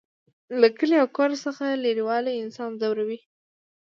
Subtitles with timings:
[0.61, 3.19] له کلي او کور څخه لرېوالی انسان ځوروي